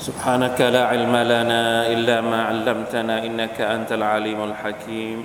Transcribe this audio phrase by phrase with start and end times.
[0.00, 5.18] سبحانك لا علم لنا إلا ما علمتنا إنك أنت العليم الحكيم.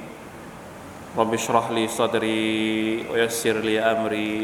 [1.15, 4.43] رب اشرح لي صدري ويسر لي أمري.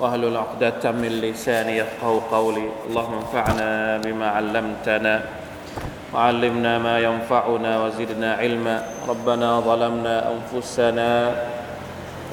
[0.00, 2.88] واهلل عقدة من لساني يفقه قولي.
[2.88, 5.14] اللهم انفعنا بما علمتنا
[6.14, 8.76] وعلمنا ما ينفعنا وزدنا علما.
[9.08, 11.12] ربنا ظلمنا أنفسنا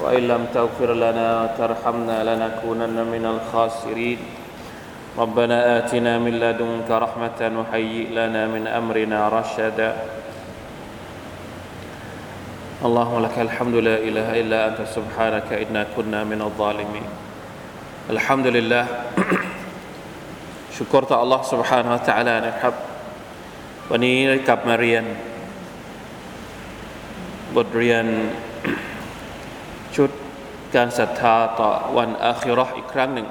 [0.00, 4.18] وإن لم تغفر لنا وترحمنا لنكونن من الخاسرين.
[5.17, 9.91] ربنا آتنا من لدنك رحمة وهيئ لنا من أمرنا رشدا
[12.85, 17.05] اللهم لك الحمد لا إله إلا أنت سبحانك إنا كنا من الظالمين
[18.13, 18.85] الحمد لله
[20.75, 22.73] ชุกรต่อ Allah سبحانه และ تعالى นะครับ
[23.89, 25.03] วันนี้ได้กลับมาเรียน
[27.55, 28.05] บทเรียน
[29.95, 30.09] ชุด
[30.75, 33.27] การศรัทธาต่อวันอาคิเราะห์อีกครั้งหนึ่ง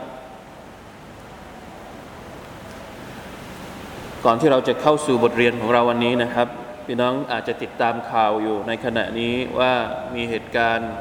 [4.25, 6.47] ก่อนที่เราจะเข้าสู่บทเรียนของเราวันนี้นะครับ
[6.85, 9.73] พี่น้องอาจจะติดตามข่าวอยู่ในขณะนี้ว่า
[10.15, 10.91] มีเหตุการณ์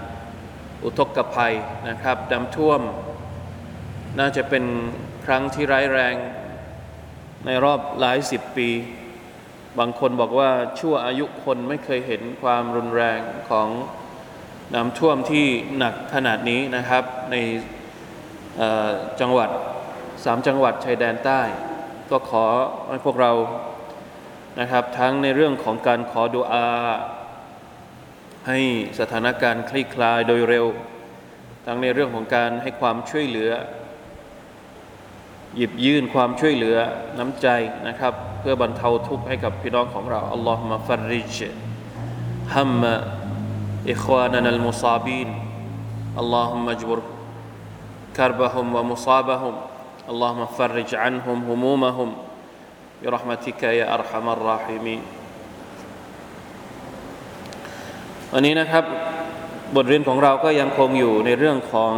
[0.84, 1.54] อุทกภัย
[1.88, 2.80] นะครับน้ำท่วม
[4.18, 4.64] น่าจะเป็น
[5.26, 6.14] ครั้งที่ร้ายแรง
[7.46, 8.68] ในรอบหลายสิบปี
[9.78, 13.68] บางคนบอกว่าชั่วอายุคนไม่เคยเห็นความรุนแรงของ
[14.74, 15.46] น้ำท่วมที่
[15.78, 17.36] หนักขนาดนี้นะครับใน
[19.20, 19.50] จังหวัด
[20.24, 21.42] สามจังหวัดชายแดนใต้
[22.10, 22.44] ก็ขอ
[22.88, 23.32] ให้พวกเรา
[24.60, 26.68] นะครับ ทั้งในเรื่องของการขอดุอา
[28.48, 28.58] ให้
[29.00, 30.66] สถานการณ์คลี่คลายโดยเร็ว
[31.66, 33.50] ทั้งในเรื่องของการให้ความช่วยเหลือ
[35.56, 36.76] หยิบยื่นความช่วยเหลือ
[37.18, 37.48] น้ำใจ
[37.88, 41.36] นะครับ เพื่อบรรเทาทุกข์ให้กับพี่น้องของเราอัลลอฮฺมาฟรริจ
[42.54, 42.94] ฮัมมะ
[43.90, 45.28] อิควานัลมุซาบีน
[46.18, 47.00] อัลลอฮฺมะจบุร
[48.18, 48.26] คา
[50.09, 52.09] ร์บะฮุมวะมุซาบะฮุม اللهم فرج عنهم همومهم
[53.01, 55.01] برحمتك يا أرحم الراحمين
[58.33, 58.85] วันนี้นะครับ
[59.75, 61.95] บทเรียนของเราก็ยังคงอยู่ในเรื่องของ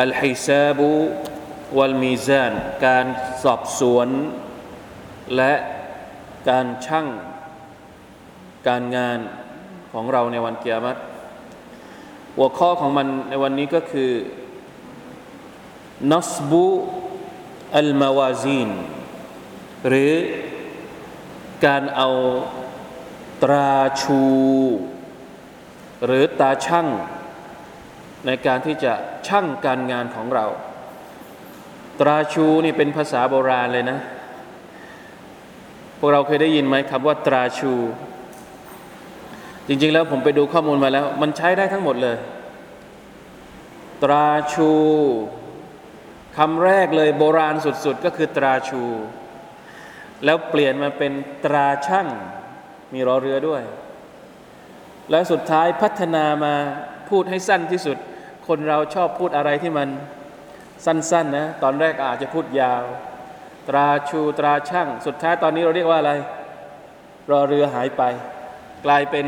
[0.00, 0.88] อัลฮิซาบุ
[1.78, 2.52] วัลมีซาน
[2.86, 3.06] การ
[3.44, 4.08] สอบสวน
[5.36, 5.54] และ
[6.48, 7.06] การชั่ง
[8.68, 9.18] การงาน
[9.92, 10.98] ของเราในวันเกียรติ
[12.36, 14.10] หัวข้อของมันในวันนี้ก็คือ
[16.11, 16.65] นัสบุ
[17.77, 18.69] อัลมาวาซีน
[19.87, 20.13] หรือ
[21.65, 22.09] การเอา
[23.43, 24.23] ตราชู
[26.05, 26.87] หรือตาช่าง
[28.25, 28.93] ในการที่จะ
[29.27, 30.45] ช่างการงานของเรา
[31.99, 33.99] ตราชูนี่เป็นภาษาโบราณเลยนะ
[35.97, 37.71] พวกเราเคยได้ยินไหมคำว่าตราชู
[39.67, 42.17] จริงๆแล้วผมไปดูข้อมูลมาแล้ว มันใช้ได้ทั้งหมดเลย
[44.03, 44.71] ตราชู
[46.37, 48.83] คำแรกเลยโบราณสุด ๆ ก็คือตราชู
[50.25, 51.13] แล้วเปลี่ยนมาเป็น
[51.45, 52.07] ตราช่าง
[52.93, 53.61] มีรอเรือด้วย
[55.11, 56.53] แล้วสุดท้ายพัฒนามา
[57.09, 57.97] พูดให้สั้นที่สุด
[58.47, 59.89] คนเราชอบพูดอะไรที่มัน
[60.85, 62.83] สั้น ๆ นะ ตอนแรกอาจจะพูดยาว
[63.69, 66.13] ตราชูตราช่าง สุดท้ายตอนนี้เราเรียกว่าอะไร
[67.31, 68.03] รอเรือหายไป
[68.85, 69.25] กลายเป็น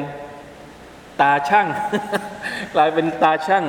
[1.22, 1.68] ตาช่าง
[2.76, 3.66] กลายเป็นตาช่าง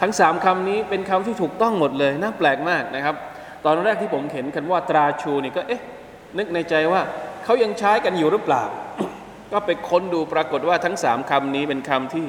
[0.00, 3.16] ทั้งสามคำนี้เป็นคำที่ถูกต้องหมดเลยน่าแปลกมากนะครับ
[3.64, 5.82] ตอนแรกที่ผมเห็นกันว่าตราชูนี่ก็เอ๊ะ
[6.38, 7.02] นึกในใจว่า
[7.44, 8.64] เขายังใช้กันอยู่หรือเปล่า
[9.52, 12.28] ก็ไปค้นดูปรากฏว่าทั้งสามคำนี้เป็นคำที่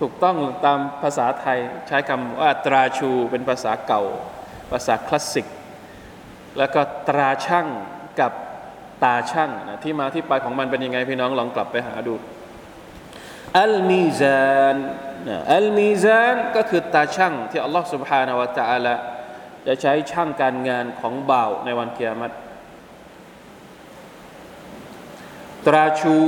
[0.00, 4.02] ถูกต้องตามภาษาไทยใช้คำว่าตราชูเป็นภาษาเก่า
[4.72, 5.46] ภาษาคลาสสิก
[6.58, 7.66] แล้วก็ตราช่าง
[8.20, 8.32] กับ
[9.04, 12.14] ตาช่างนะที่มาที่ไปของมันเป็นยังไงพี่น้องลองกลับไปหาดู
[13.61, 14.77] อัลมีซาน
[15.55, 18.95] อัลมีซานก็คือตาช่างที่อัลลอฮฺ سبحانه และ تعالى
[19.67, 22.35] จะใช้ช่างการงานของบ่าวในวันเกียรติ
[25.67, 26.19] ตราชู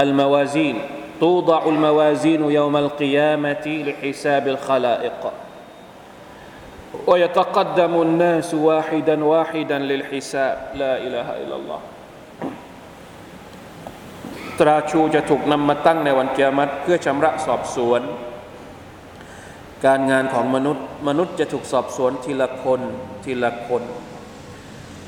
[0.00, 0.76] อัลมาวาซีน
[1.20, 5.32] توضع الموازين يوم القيامة لحساب الخلائق
[7.06, 11.80] ويتقدم الناس واحدا واحدا للحساب لا إله إلا الله
[14.59, 18.01] ตราชูจะถูกนำมาตั้งในวันเกียรติเพื่อชำระสอบสวน
[19.85, 22.81] การงานของมนุษย์ มนุษย์จะถูกสอบสวนทีละคน
[23.23, 23.83] ทีละคน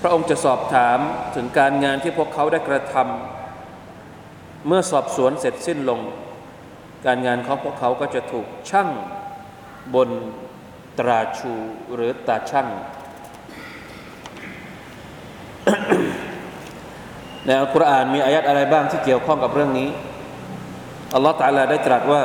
[0.02, 1.00] พระองค์จะสอบถาม
[1.36, 6.02] ถึงการงานที่พวกเขาได้กระทำเมื่อสอบสวนเสร็จสิ้นลง
[7.06, 8.90] การงานของพวกเขาก็จะถูกชั่ง
[9.96, 10.10] บน
[11.00, 11.54] ตราชู
[11.94, 12.68] หรือตาช่าง
[17.47, 19.91] ในอัลกุรอานมีอายัดอะไรบ้างที่เกี่ยวข้องกับเรื่องนี้
[21.15, 22.25] อัลลอฮฺตะลาได้ตรัสว่า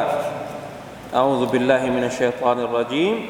[1.16, 3.26] أعوذ بالله من الشيطان الرجيم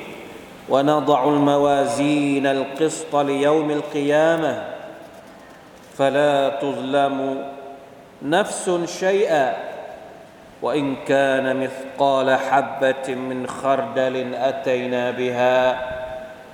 [0.69, 4.63] ونضع الموازين القسط ليوم القيامة
[5.97, 7.43] فلا تظلم
[8.21, 8.65] نفس
[8.99, 9.55] شيئا
[10.61, 15.61] وإن كان مثقال حبة من خردل أتينا بها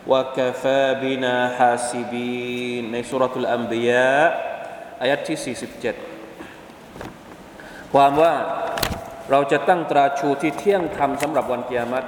[0.08, 3.48] وكفى بنا حاسبين ในสุรทูล
[5.01, 8.35] อายัดที่ 47 ความว่า
[9.31, 12.05] เราจะตั้งตราชูที่เที่ยงธรรมสำหรับวันกิยามัต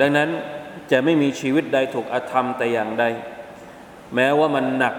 [0.00, 0.28] ดังนั้น
[0.90, 3.04] จะไม่มีชีวิตใดถูกอาธรรมแต่อย่างใด
[4.14, 4.94] แม้ว่ามันหนัก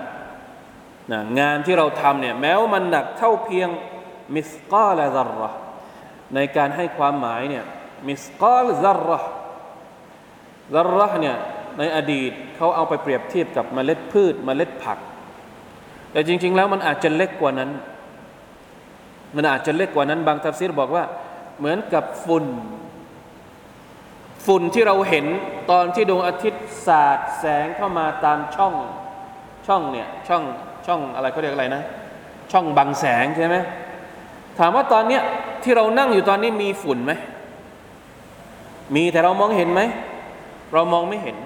[1.12, 3.70] นะงานที่เราทำเนี่ยแม้ว่ามันหนักเท่าเพียง
[4.36, 5.50] มิสกาลซารระ
[6.36, 7.66] ในการให้ความหมายเนี่ย
[8.08, 9.20] มิสกาลซารระ
[10.74, 11.38] ซารระเนี่ย
[11.78, 14.98] ในอดีตเขาเอาไปเปรียบเทียบกับเมล็ดพืชเมล็ดผัก
[16.16, 17.72] แต่จริง ๆ แล้วมันอาจจะเล็กกว่านั้น
[19.36, 21.04] มันอาจจะเล็กกว่านั้น บางทัฟซีรบอกว่า
[21.60, 22.46] เหมือนกับฝุ่น
[24.46, 25.26] ฝุ่นที่เราเห็น
[25.72, 28.74] ตอนที่ดวงอาทิตย์สาดแสงเข้ามาตามช่อง
[29.68, 30.44] ช่องเนี่ยช่อง
[30.86, 31.84] ช่องอะไรเขาเรียกอะไรนะ
[32.52, 33.56] ช่องบังแสงใช่ไหม
[34.60, 35.22] ถามว่าตอนเนี้ย
[35.64, 37.14] ที่เรานั่งอยู่ตอนนี้มีฝุ่นไหม
[38.96, 39.82] มีแต่เรามองเห็นไหม
[40.74, 41.38] เรามองไม่เห็น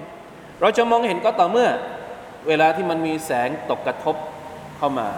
[0.60, 1.68] เราจะมองเห็นก็ต่อเมื่อ
[2.48, 4.16] เวลาที่มันมีแสงตกกระทบ
[4.80, 5.08] เข้ามา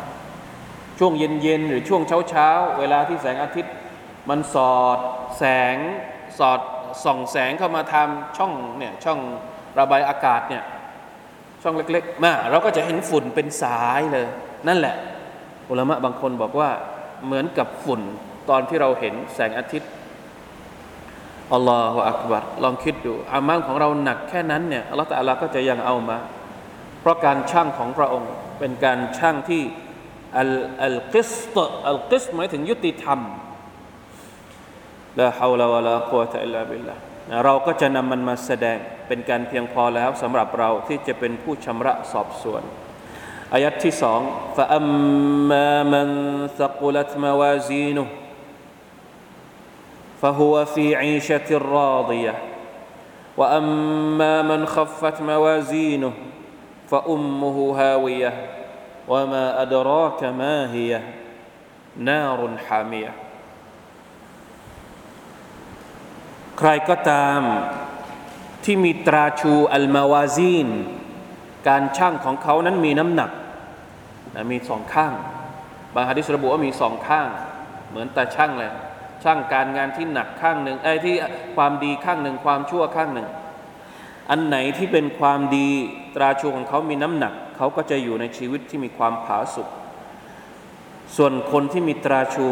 [0.99, 3.73] ช่วงเย็นๆหรือช่วงเช้าๆเวลาที่แสงอาทิตย์
[4.29, 4.99] มันสอด
[5.39, 5.45] แส
[5.75, 5.77] ง
[6.39, 6.61] สอด
[7.05, 9.19] ส่องแสงเข้ามาทำช่องเนี่ยช่อง
[9.79, 10.65] ระบายอากาศเนี่ย
[11.63, 14.27] ช่องเล็กๆมาเราก็จะเห็นฝุ่นเป็นสายเลย
[14.69, 14.97] นั่นแหละ
[15.71, 16.71] อุลามะบางคนบอกว่า
[17.27, 18.01] เหมือนกับฝุ่น
[18.51, 19.91] ตอนที่เราเห็นแสงอาทิตย์
[21.53, 26.17] อัลลอฮฺอักบัรลองคิดดูอามัลของเราหนักแค่นั้นเนี่ยอัลลอฮฺตะลาก็จะยังเอามา
[27.03, 29.63] เพราะการช่างของพระองค์ เป็นการช่างที่
[30.39, 30.51] อัล
[30.85, 31.57] อัลกิสต
[31.89, 33.21] อัลกิสหมายถึงยุติธรรม
[35.21, 36.95] ละฮาวลาวะลากุวะตะอิลลาบิลลา
[37.45, 38.79] เราก็จะนำมันมาแสดง
[39.09, 42.63] เป็นการเพียงพอแล้วสำหรับเราที่จะเป็นผู้ชำระสอบสวน
[43.53, 44.21] อายัดที่สอง
[56.93, 58.33] ฟะอุมมุฮูฮาวียะ
[59.13, 60.85] วะมาอัดรอกะมาฮี
[62.09, 63.07] นารุนามีย
[66.59, 67.41] ใครก็ตาม
[68.65, 70.69] ที่มีตราชูอัลมาวาซีน
[71.69, 73.31] การช่างของเขานั้นมีน้ำหนัก
[74.35, 75.13] นะมีสองข้าง
[75.95, 77.29] บางฮะดิษระบุว่ามีสองข้าง
[77.91, 78.73] เหมือนตาช่างเลย
[79.23, 81.15] ช่างการงานที่หนักข้างหนึ่งไอ้ที่
[81.57, 83.29] ความดีข้างหนึ่งความชั่วข้างหนึ่ง
[84.31, 85.69] อันไหนที่เป็นความดี
[86.15, 89.69] ตราชูของเขามีน้ำหนัก เขาก็จะอยู่ในชีวิตที่มีความผาสุก
[91.17, 92.49] ส่วนคนที่มีตราชู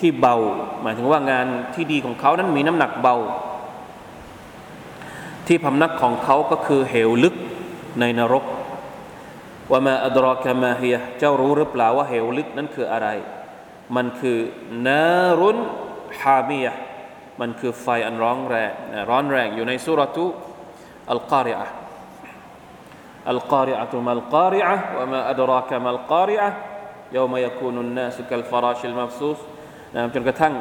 [0.00, 0.36] ที่เบา
[0.82, 3.16] หมายถึงว่างานที่ดีของเขานั้นมีน้ำหนักเบา
[5.46, 7.34] ที่พำนักของเขาก็คือเหวลึก
[8.00, 8.44] ในนรก
[9.70, 13.08] ว่ามาอัดรอกามาเฮียเจ้ารู้หรือเปล่าว่าเหวลึกนั้นคืออะไร
[13.96, 14.38] มันคือ
[14.86, 15.02] นา
[15.40, 15.58] รุน
[16.20, 16.66] ฮามีย
[17.40, 18.72] มันคือไฟอันร้อนแรง
[19.10, 20.26] ร้อนแรงอยู่ในสุรทู
[21.11, 21.65] อัลกอริอะ
[23.31, 26.49] อัลกอริอะตุมัลกอริอะว่ามาอัดรอกามัลกอริอะ
[27.17, 29.39] يوم يكون الناس كالفراش المبثوث
[29.95, 30.53] นะจนกระทั่ง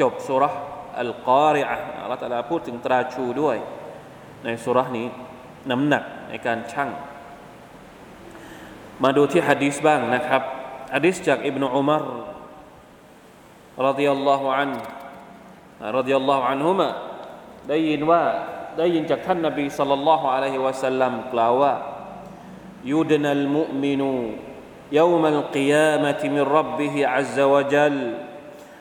[0.00, 0.54] จบสุรษ
[1.00, 3.56] อัลกอริอะอัลลอฮฺตะลาพูดถึงตราชูด้วย
[4.44, 5.06] ในสุรษนี้
[5.70, 6.90] น้ำหนักในการชั่ง
[9.02, 10.42] มาดูที่ฮะดีษบ้างนะครับ
[10.94, 12.02] ฮะดีษจากอิบนุอุมาร
[13.86, 14.70] รดิยัลลอฮุอัน
[15.98, 16.88] รดิยัลลอฮุอันฮุมะ
[17.68, 18.22] ได้ยินว่า
[18.78, 21.74] ได้ยินจากท่านนบีสัลลัลลอฮุอะลัยฮิวะสัลลัมกล่าวว่า
[22.92, 24.14] ยุดนัลมุมินู
[24.92, 28.14] يوم القيامة من ربه عز وجل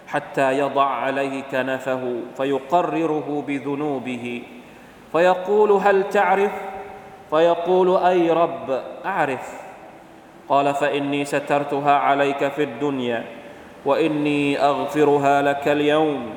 [0.07, 2.03] حتى يضع عليه كنفه
[2.37, 4.43] فيقرره بذنوبه
[5.11, 6.51] فيقول هل تعرف
[7.29, 9.61] فيقول أي رب أعرف
[10.49, 13.23] قال فإني سترتها عليك في الدنيا
[13.85, 16.29] وإني أغفرها لك اليوم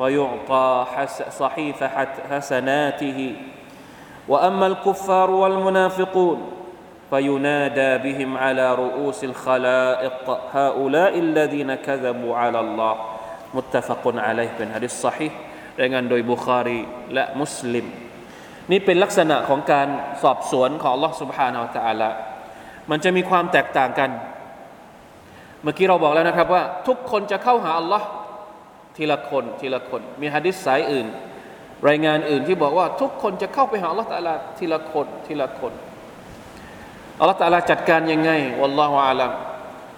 [0.00, 0.86] فيعطى
[1.30, 1.86] صحيفة
[2.30, 3.20] حسناته
[4.28, 6.38] وأما الكفار والمنافقون
[7.10, 12.94] فينادى بهم على رؤوس الخلائق هؤلاء الذين كذبوا على الله
[13.54, 15.32] متفق عليه เป็นฮะดิษ صحيح
[15.80, 16.80] รายงานโดยบุคารี
[17.14, 17.86] และมุสลิม
[18.70, 19.88] นี่เป็นลักษณะของการ
[20.22, 22.10] สอบสวนของ Allah سبحانه และ تعالى
[22.90, 24.10] มันจะมีความแตกต่างกัน
[25.62, 28.02] เมื่อกี้เราบอกแล้วนะครับว่า ทุกคนจะเข้าหา Allah
[29.01, 31.07] ทีละคนทีละคน มีฮะดิษสายอื่น
[31.87, 35.73] รายงานอื่นที่บอกว่าทุกคนจะเข้าไปหา Allah ตาลาทีละคนทีละคน
[37.19, 38.31] อัลลอฮฺตาลาจัดการยังไง
[38.61, 39.31] วัลลอฮฺอาลัม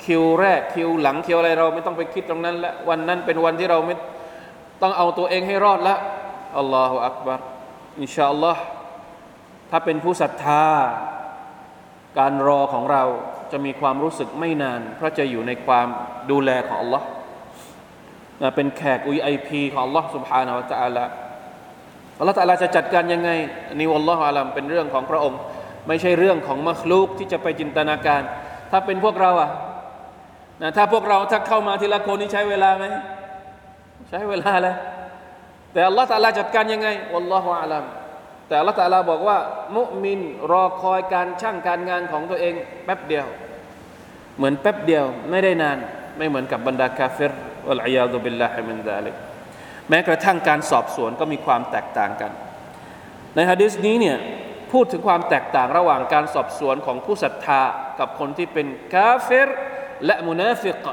[0.05, 3.95] คิวแรกคิวหลังคิวอะไรเราไม่ต้องไปคิดตรงนั้นละวันนั้นเป็นวันที่เราไม่
[4.81, 5.95] ต้องเอาตัวเองให้รอดละ
[6.57, 7.39] อัลลอฮฺอักบาร
[8.01, 8.61] อินชาอัลลอฮ์
[9.69, 10.65] ถ้าเป็นผู้ศรัทธา
[12.19, 13.03] การรอของเรา
[13.51, 15.87] จะมีความรู้สึกไม่นาน เพราะจะอยู่ในความ
[16.31, 17.03] ดูแลของ Allah
[18.54, 21.04] เป็นแขก VIP ของ Allah سبحانه และ تعالى
[22.18, 23.30] อัลลอฮฺตะลาจะจัดการยังไง
[23.74, 25.40] นี่วัลลอฮฺอาลัมเป็นเรื่องของพระองค์
[25.88, 28.22] ไม่ใช่เรื่องของมัคลูกที่จะไปจินตนาการ
[28.70, 29.50] ถ้าเป็นพวกเราอะ
[30.62, 32.84] นะถ้าพวกเราถ้าเข้ามาทีละคนนี่ใช้เวลาไหม
[34.10, 34.74] ใช้เวลาเลย
[35.72, 37.84] แต่อัลลอฮฺตะลาจัดการยังไงวัลลอฮฺอาลัม
[38.48, 39.38] แต่อัลลอฮฺตะลาบอกว่า
[39.76, 40.20] มุมิน
[40.54, 42.54] รอคอยการช่างการงานของตัวเอง
[42.84, 43.26] แป๊บเดียว
[44.36, 45.78] เหมือนแป๊บเดียวไม่ได้นาน
[46.16, 47.32] ไม่เหมือนกับบรรดากาเฟร
[47.67, 49.15] วัลอยาดุบิลลาฮิมินซาลิก
[49.89, 52.31] แม้กระทั่งการสอบสวนก็มีความแตกต่างกัน
[53.35, 54.17] ในฮะดิษนี้เนี่ย
[54.71, 57.61] พูดถึงความแตกต่างระหว่างการสอบสวนของผู้ศรัทธา
[57.99, 59.49] กับคนที่เป็นกาเฟร
[60.05, 60.85] และมุนาฟิก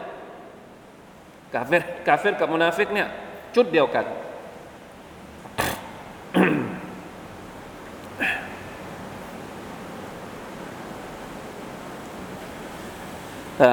[1.55, 3.09] กาเฟรกาเฟรกับมุนาฟิกเนี่ย
[3.55, 4.05] จุดเดียวกัน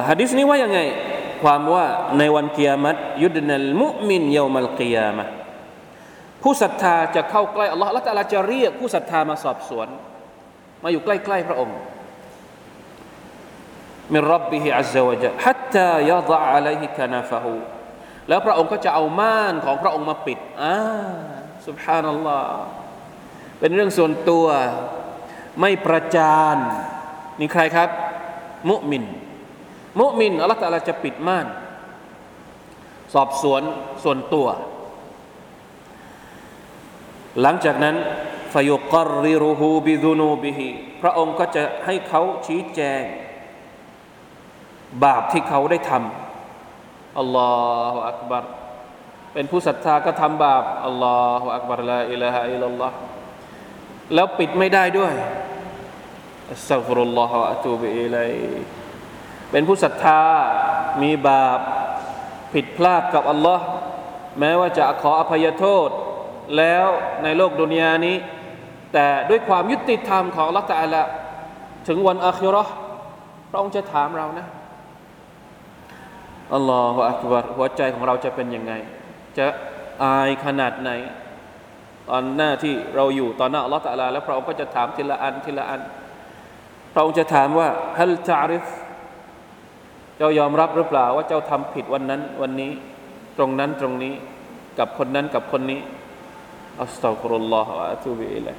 [0.09, 0.79] ฮะดิษนี้ว่ายังไง
[1.43, 1.85] ความว่า
[2.17, 5.25] ในวันกิยามัต يدنى المؤمن يوم القيامة
[6.43, 9.87] ผู้ศรัทธาจะเข้าใกล้อัลลอฮ์ตะอาลาจะเรียกผู้ศรัทธามาสอบสวน
[10.83, 11.77] มาอยู่ใกล้ๆพระองค์
[14.13, 17.55] มิรับบิฮิอัลลอฮฺวะจัลฮัตตายะดะอะลัยฮิคานาฟะฮู
[18.29, 20.77] แล้วพระองค์ก็จะเอาม่านของพระองค์มาปิดอ่า
[21.67, 22.63] สุบฮานัลลอฮ์
[23.59, 24.45] เป็นเรื่องส่วนตัว
[25.61, 26.57] ไม่ประจาน
[27.39, 27.89] นี่ใครครับ
[28.69, 29.03] มุมิน
[29.99, 31.47] มุมินอัลลอฮฺตะลาจะปิดม่าน
[33.13, 33.61] สอบสวน
[34.03, 34.47] ส่วนตัว
[37.41, 37.95] หลังจากนั้น
[38.53, 40.67] فيقرره بذنوبه
[41.01, 43.03] พระองค์ก็จะให้เขาชี้แจง
[45.03, 48.43] บาปที่เขาได้ทำ الله أكبر
[49.33, 52.91] เป็นผู้ศรัทธาก็ทำบาป الله أكبر لا إله إلا الله
[54.13, 55.13] แล้วปิดไม่ได้ด้วย
[56.51, 58.31] أستغفر الله وأتوب إليه
[59.51, 60.21] เป็นผู้ศรัทธา
[61.01, 61.59] มีบาป
[62.53, 63.65] ผิดพลาดกับอัลลอฮ์
[64.39, 65.89] แม้ว่าจะขออภัยโทษ
[66.57, 66.87] แล้ว
[67.23, 68.15] ในโลกดุนยานี้
[68.93, 71.01] แต่ด้วยความยุติธรรมของอัลลอฮ์ตะละ
[71.87, 72.63] ถึงวันอาคิรอ
[73.49, 74.47] พระองค์จะถามเรานะ
[76.55, 78.73] อัลลอฮฺอักบารหัวใจของเราจะเป็นยังไง
[79.37, 79.45] จะ
[80.03, 80.91] อายขนาดไหน
[82.09, 85.81] ตอนหน้าที่เราอยู่ตอนหน้าอัลลอฮฺตะลาแล้วพระองค์ก็จะถามทีละอันทีละอัน
[86.93, 88.65] พระองค์จะถามว่าฮัลตาริฟ
[90.17, 92.71] เจ้ายอมรับหรือเปล่าว่าเจ้าทำผิดวันนั้น วันนี้
[93.37, 94.13] ตรงนั้นตรงนี้
[94.79, 95.79] กับคนนั้นกับคนนี้
[96.81, 98.57] อัสตัฟุรุลลอฮฺวะตูบิอิลัย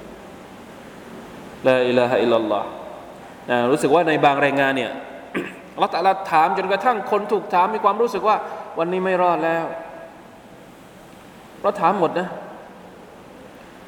[1.66, 2.68] ลาอิลาฮะอิลลัลลอฮ์
[3.70, 4.92] รู้สึกว่าในบางรายงานเนี่ย
[5.74, 8.36] อัลลอฮฺตะลาถามจนกระทั่งคนถูกถามมีความรู้สึกว่า
[8.78, 9.66] วันนี้ไม่รอดแล้ว
[11.60, 12.28] เราถามหมดนะ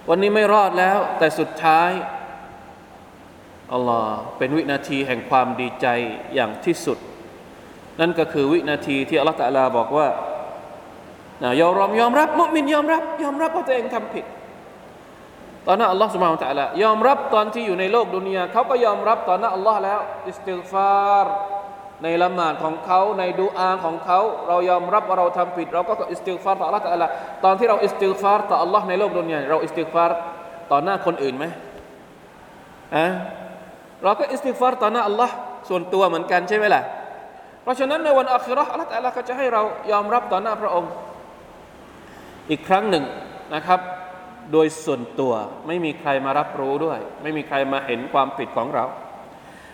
[0.08, 1.90] วันนี้ไม่รอดแล้ว แต่สุดท้าย
[3.72, 5.86] อัลลอฮ์เป็นวินาทีแห่งความดีใจ
[6.34, 6.98] อย่างที่สุด
[8.00, 10.09] นั่นก็คือวินาทีที่อัลลอฮฺตะลาบอกว่า
[11.61, 14.25] ยอมรอมยอมรับมุมินยอมรับยอมรับว่าตัวเองทำผิด
[15.66, 21.35] ตอนนั้นอัลลอฮฺสุบฮานตะลายอมรับตอนที่อยู่ในโลกดุนยาเขาก็ยอมรับตอนนั้นอัลลอฮ์แล้วอิสติฆฟาร์
[22.02, 27.07] ในละหมาดของเขาในดูอาของเขาเรายอมรับว่าเราทำผิด เราก็อิสติฆฟาร์ต่ออัลลอฮฺตะลา
[27.45, 30.16] ตอนที่เราอิสติฆฟาร์ต่ออัลลอฮ์ในโลกดุนยาเราอิสติฆฟาร์
[30.71, 31.45] ต่อหน้าคนอื่นไหม
[32.97, 33.07] อะ
[34.04, 35.33] เราก็อิสติฆฟาร์ต่อหน้าอัลลอฮ์
[35.69, 36.83] ส่วนตัวเหมือนกันใช่ไหมล่ะ
[37.70, 40.90] เพราะฉะนั้นในวันอาคิเราะฮ์อัลลอฮฺก็จะให้เรายอมรับต่อหน้าพระองค์
[42.50, 43.04] อีกครั้งหนึ่ง
[43.54, 43.80] นะครับ
[44.52, 45.32] โดยส่วนตัว
[45.66, 48.84] ไม่มีใครมารับรู้ด้วย ไม่มีใครมาเห็นความผิดของเรา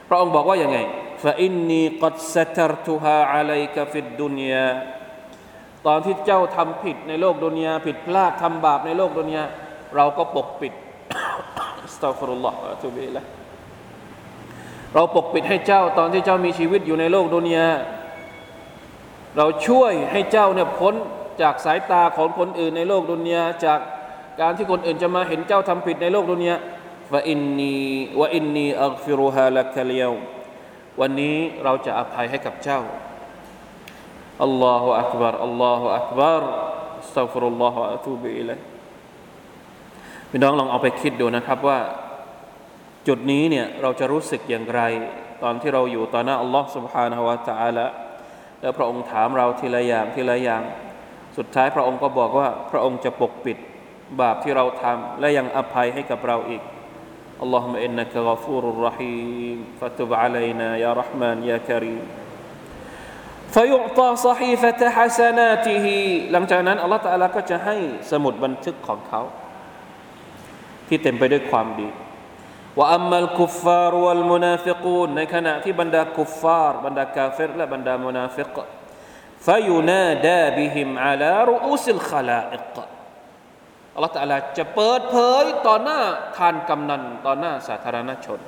[0.09, 0.79] พระองค์บอกว่าอย่างไง
[1.25, 4.71] فإني قد سترتها عليك في الدنيا
[5.87, 9.43] ตอนที่เจ้าทำผิดในโลกดุนยาผิดพลาดทำบาปในโลกดุนยา
[9.97, 10.73] เราก็ปกปิด
[11.85, 13.23] อัสตัฟรุลลอฮฺอะตุบิละ
[14.97, 17.69] เราปกปิดให้เจ้าตอนที่เจ้ามีชีวิตอยู่ในโลกดุนยา
[19.37, 20.95] เราช่วยให้เจ้าเนี่ยพ้น
[21.43, 23.81] จากสายตาของคนอื่นในโลกดุนยาจาก
[24.41, 26.55] การที่คนอื่นจะมาเห็นเจ้าทำผิดในโลกดุนยา
[27.13, 27.77] ว่าอินนี
[28.21, 30.13] ว่าอินนีอัลฟิรุฮาลักเลียว
[31.01, 32.81] วันนี้เราจะอภัยให้กับเจ้า
[34.45, 36.43] อัลลอฮฺอักบารอัลลอฮฺอักบาร
[37.01, 38.59] อัสตัฟุรุลลอฮฺอะตูบิอิลัย
[40.31, 41.79] พี่น้องลองเอาไปคิดดูนะครับว่า
[43.08, 44.82] จุดนี้เนี่ยเราจะรู้สึกอย่างไร
[45.44, 47.86] ตอนที่เราอยู่ต่อหน้าอัลลอฮ์ سبحانه และ تعالى
[48.62, 50.64] แล้วพระองค์ถามเราทีละอย่างทีละอย่าง
[51.38, 53.58] สุดท้ายพระองค์ก็บอกว่าพระองค์จะปกปิด
[54.22, 56.64] บาปที่เราทำและยังอภัยให้กับเราอีก
[57.46, 62.04] اللهم إنك غفور رحيم فتب علينا يا رحمن يا كريم
[63.56, 65.86] فيعطى صحيفة حسناته
[66.32, 67.76] หลังจากนั้นอัลลอฮฺตะลาก็จะให้
[68.12, 69.22] สมุดบันทึกของเขา
[70.88, 71.90] ที่เต็มไปด้วยความดี
[72.79, 78.57] وأما الكفار والمنافقون ในขณะที่บรรดากุฟฟาร์บรรดากาเฟรและบรรดามุนาฟิก
[79.47, 82.77] فينادى بهم على رؤوس الخلائق
[83.95, 86.01] อัลลอฮฺตะลาจะเปิดเผยต่อหน้า
[86.37, 88.41] ธารกำนัลต่อหน้าสาธารณชน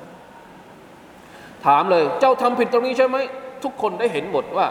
[1.65, 3.17] ถามเลยเจ้าทำผิดตรงนี้ใช่ไหม
[3.63, 4.67] ทุกคนได้เห็นหมดว่า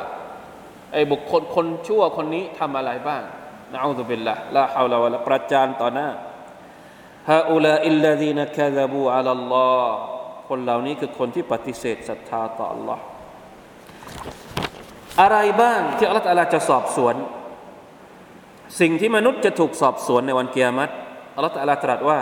[0.92, 3.22] ไอ้บุคคลคนชั่วคนนี้ทำอะไรบ้าง
[3.72, 6.08] นะอูซุบิลละลาฮาวลาวะละประจานต่อหน้า
[7.29, 9.95] ฮาอุลาอิลลาดีนคาซาบูอัลลอฮ์
[10.49, 12.97] คนเหล่านี้คือคนที่ปฏิเสธศรัทธาต่อ Allah
[15.21, 17.15] อะไรบ้างที่อัลลอฮฺจะสอบสวน
[18.79, 20.93] สิ่งที่มนุษย์จะถูกสอบสวนในวันเกียรติ
[21.35, 21.53] อัลลอฮฺ
[21.83, 22.19] ตรัสว่า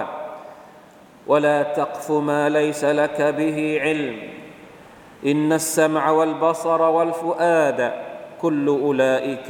[1.31, 4.17] ولا تقف ما ليس لك به علم
[5.25, 7.79] إن السمع والبصر والفؤاد
[8.41, 9.49] كل أولئك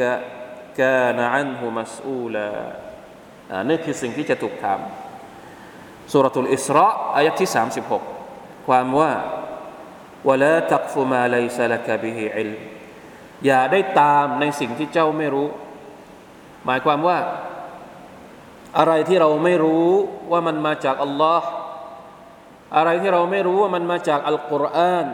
[0.77, 2.51] كان عنه مسؤولا
[3.69, 4.79] นี่คือสิ่งที่จะถูกถาม
[6.12, 6.86] สุรทูลอิสรา
[7.16, 7.50] อายะที่
[8.08, 9.12] 36 ความว่า
[10.28, 12.50] วลาตักฟุมาไลซาลกะบิฮิอิล
[13.46, 15.48] อย่าได้ตามในสิ่งที่เจ้าไม่รู้
[16.66, 17.18] หมายความว่า
[18.78, 19.88] อะไรที่เราไม่รู้
[20.30, 21.48] ว่ามันมาจากอัลลอฮ์
[22.76, 25.06] อะไรที่เราไม่รู้ว่ามันมาจากอัลกุรอาน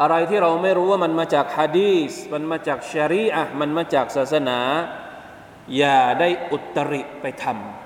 [0.00, 4.60] อะไรที่เราไม่รู้ว่ามันมาจากฮะดีสมันมาจากชรีอะมันมาจากศาสนา
[5.76, 7.83] อย่าได้อุตริไปทำ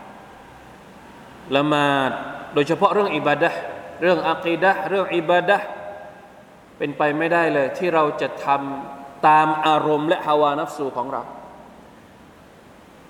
[1.56, 2.10] ละมาด
[2.54, 3.50] โดยเฉพาะเรื่องอิบาดะ
[4.02, 5.58] เรื่องอักีดะเรื่องอิบาดะ
[6.78, 11.22] เป็นไปไม่ได้เลย ที่เราจะทำตามอารมณ์และฮาวานัฟสูของเรา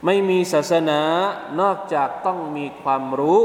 [0.05, 1.01] ไม่มีศาสนา
[1.61, 3.41] นอกจากต้องมีความรู้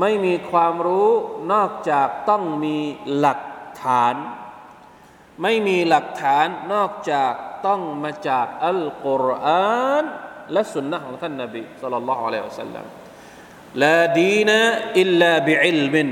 [0.00, 1.10] ไม่มีความรู้
[1.52, 2.76] นอกจากต้องมี
[3.18, 3.40] หลัก
[3.84, 4.14] ฐาน
[5.42, 7.32] ไม่มีหลักฐานนอกจาก
[7.66, 10.04] ต้องมาจากอัลกุรอาน
[10.52, 13.01] และสุนนะของท่านนบีสุลต่านละฮ์อะลัยฮิวสัลลัม
[13.80, 14.58] ลาดีนะ
[15.00, 16.08] อิลลาบิอิลมิน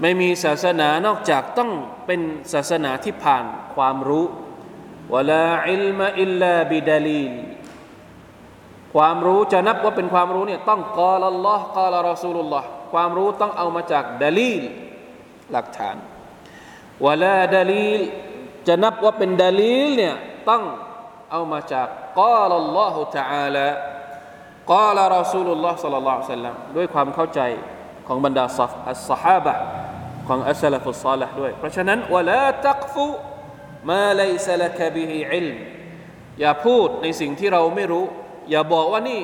[0.00, 1.70] ไม่มีศาสนานอกจากต้อง
[2.06, 2.20] เป็น
[2.52, 4.26] ศาสนาที่ผ่านความรู้
[5.14, 7.32] วลาอิลมอิลลาบิดาลีล
[8.94, 14.62] ความรู้จะนับว่าเป็นความรู้เนี่ยต้องกอลัลลอฮ์กอลรอซูลุลลอฮ์ความรู้ต้องเอามาจากดาลีล
[15.52, 15.96] หลักฐาน
[17.06, 18.00] วลาดาลีล
[18.66, 20.14] จะนับว่าเป็นดาลีลเนี่ย
[20.48, 20.62] ต้อง
[21.30, 21.88] เอามาจาก
[22.20, 23.66] กาลัลลอฮุตะอาลา
[24.72, 27.40] กาลารอซูลุลลอฮ์สัลลัลลอฮุอะลัลลัมด้วยความเข้าใจ
[28.06, 29.54] ของบรรดาซัฟอัสซอฮาบะฮ์
[30.28, 35.56] ของอัสสะละฟุศศอลิห์ด้วย เพราะฉะนั้น ولا تقف ما ليس لك به علم
[36.40, 38.04] อย่าพูดในสิ่งที่เราไม่รู้
[38.50, 39.20] อย่าบอกว่านี่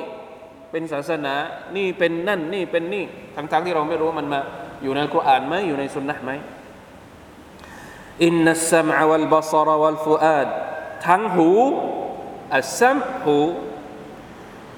[0.71, 1.35] เป็นศาสนา
[1.77, 4.41] นี่เป็นนั่นนี่เป็นนี่ทั้งๆที่เราไม่รู้มันมา
[4.83, 6.31] อยู่ในคุรานไหมอยู่ในสุนนะไหม
[8.25, 10.47] إن السمع والبصر والفؤاد
[11.07, 11.49] ทั้งหู
[12.57, 13.37] السمع หู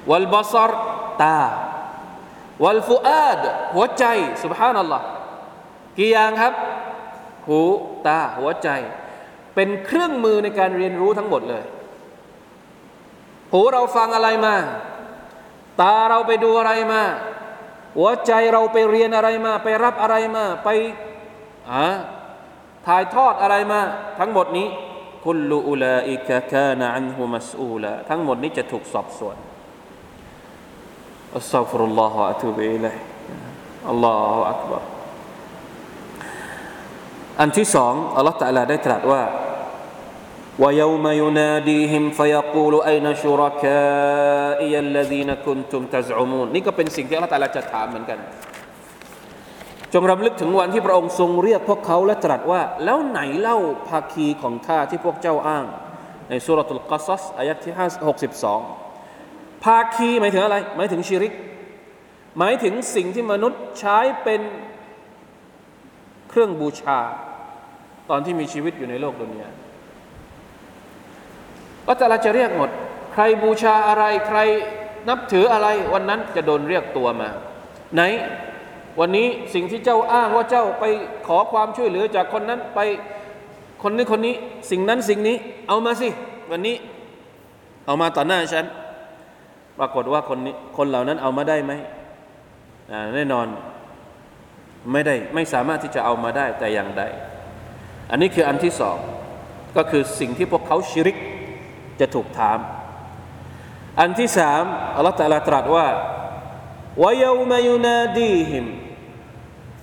[0.10, 0.72] วัลบาซร
[1.24, 1.42] ตา
[2.64, 3.42] วัลฟูอาด
[3.76, 4.06] หัวใจ
[4.44, 5.06] สุบฮานัลลอฮ์
[5.98, 6.54] กี่อย่างครับ
[7.48, 7.60] หู
[8.08, 8.70] ตาหัวใจ
[9.56, 11.64] เป็นเครื่องมือในการเรียนรู้ทั้งหมดเลย
[13.52, 14.56] หูเราฟังอะไรมา
[15.82, 17.04] ตาเราไปดูอะไรมา
[17.98, 20.70] หัวใจเราไปเรียนอะไรมา ไปรับอะไรมา ไป
[22.88, 23.82] ถ่ายทอดอะไรมา
[24.20, 24.68] ทั้งหมดนี้
[25.26, 29.38] คุลูอุลาอิกะกานะอันฮุมัสูลาทั้งหมดนี้จะถูกสอบสวน
[31.37, 32.97] อัสซาฟุรุลลอฮฺอะตูบิอิลัย
[33.91, 34.83] อัลลอฮฺอักบาร
[37.41, 39.23] อันที่สองอัลลอฮฺตะลาได้ตรัสว่า
[40.65, 48.19] ويوم يناديهم فيقول أين شركائي الذين كنتم تزعمون นี่ก็เป็นสิ่งที่อัลลอฮฺตาลาจะถามเหมือนกัน
[49.95, 55.65] จงรำลึกถึงวันที่พระองค์ทรงเรียกพวกเขาและตรัสว่า แล้วไหนเล่าภาคีของข้าที่พวกเจ้าอ้าง
[56.31, 58.82] ในสุรทูลกัสซัสอายัดที่62
[59.64, 61.34] ภาคีหมายถึงอะไร หมายถึงชิริก
[62.38, 64.42] หมายถึงสิ่งที่มนุษย์ใช้เป็น
[66.30, 67.00] เครื่องบูชา
[68.10, 69.50] ตอนที่มีชีวิตอยู่ในโลกดุนยา
[71.86, 72.70] ก็จะเราจะเรียกหมด
[73.14, 74.40] ใครบูชาอะไรใคร
[75.10, 77.30] นับถืออะไรวันนั้นจะโดนเรียกตัวมา
[77.96, 78.02] ไหน
[79.00, 80.86] วันนี้สิ่งที่เจ้าอ้างว่าเจ้าไป
[81.28, 82.80] ขอความช่วยเหลือจากคนนั้นไป
[83.84, 84.36] คนนี้คนนี้
[84.72, 85.36] สิ่งนั้นสิ่งนี้
[85.68, 86.10] เอามาสิ
[86.52, 86.76] วันนี้
[87.86, 88.66] เอามาต่อหน้าฉัน
[89.79, 91.73] ปรากฏว่าคนนี้คนเหล่านั้นเอามาได้ไหม
[93.15, 93.47] แน่นอน
[94.93, 97.03] ไม่ได้ไม่สามารถที่จะเอามาได้แต่อย่างใด
[98.11, 98.99] อันนี้คืออันที่สอง
[99.77, 101.17] ก็คือสิ่งที่พวกเขาชิริก
[102.01, 102.59] จะถูกถาม
[104.01, 104.63] อันที่สาม
[104.97, 105.87] อัลลอฮฺตะลาตรัสว่า
[106.99, 108.67] ويوم يناديهم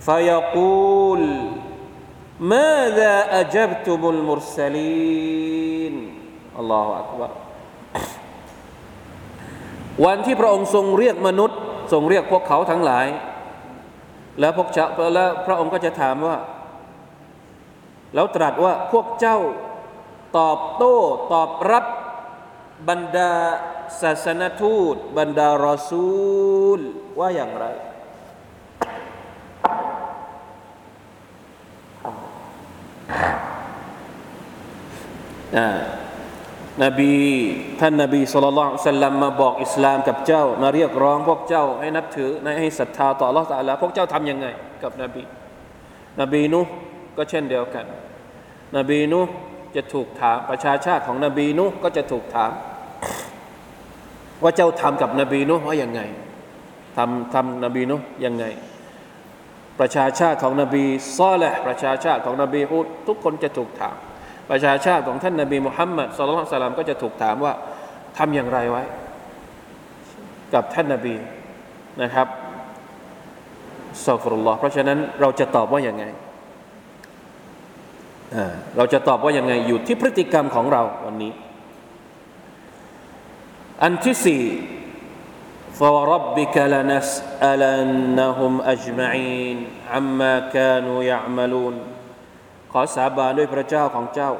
[0.00, 1.22] فيقول
[2.40, 5.94] ماذا أجبتم المرسلين
[6.58, 7.30] الله أكبر
[10.05, 11.59] วันที่พระองค์ทรงเรียกมนุษย์
[11.93, 13.07] ทรงเรียกพวกเขาทั้งหลาย
[14.39, 16.37] แล้วพวกเจ้าแล้วพระองค์ก็จะถามว่า
[18.13, 19.37] แล้วตรัสว่าพวกเจ้า
[20.37, 20.97] ตอบโต้
[21.33, 21.85] ตอบรับ
[22.89, 23.33] บรรดา
[24.01, 26.09] ศาสนทูต บรรดารอซู
[26.77, 26.79] ล
[27.19, 27.65] ว่าอย่างไร
[36.83, 37.13] นบี
[37.79, 44.47] ท่านนบีสุลต่านสัลลัมมาบอกอิสลามกับเจ้า มาเรียกร้องพวกเจ้าให้นับถือให้ศรัทธาต่อ Allah ตาลาพวกเจ้าทำยังไง
[44.83, 45.23] กับนบี
[46.19, 46.61] นบีนุ
[47.17, 47.85] ก็เช่นเดียวกัน
[48.77, 49.21] นบีนุ
[49.75, 52.51] จะถูกถามประชาชาติของนบีนุก็จะถูกถาม
[54.43, 56.01] ว่าเจ้าทำกับนบีนุว่ายังไง
[56.97, 58.45] ทำทำนบีนุยังไง
[59.79, 60.83] ประชาชาติของนบี
[61.17, 63.97] ซอแหละประชาชาติของนบีฮุดทุกคนจะถูกถาม
[64.50, 67.52] ประชาชาติของท่านนบีมุฮัมมัดสุลลัลสลามก็จะถูกถามว่า
[68.18, 68.82] ทำอย่างไรไว้
[70.54, 71.14] กับท่านนบี
[72.02, 72.28] นะครับ
[74.06, 76.04] สัฟรุลลอฮ์เพราะฉะนั้นเราจะตอบว่าอย่างไง
[78.76, 81.32] เราจะตอบว่าอย่างไงอยู่ที่พฤติกรรมของเราวันนี้
[83.82, 84.42] อันที่สี่
[85.80, 89.58] فوربك لنسألنهم أجمعين
[89.92, 91.74] عما كانوا يعملون
[92.71, 94.31] ขอสาบานด้วยพระเจ้าของเจ้า